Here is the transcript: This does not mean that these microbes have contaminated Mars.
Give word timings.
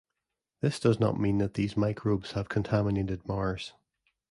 This 0.61 0.79
does 0.79 0.99
not 0.99 1.19
mean 1.19 1.37
that 1.37 1.53
these 1.53 1.77
microbes 1.77 2.31
have 2.31 2.49
contaminated 2.49 3.27
Mars. 3.27 3.73